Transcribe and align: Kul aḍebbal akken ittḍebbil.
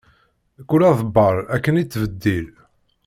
Kul 0.69 0.81
aḍebbal 0.89 1.37
akken 1.55 1.79
ittḍebbil. 1.83 2.47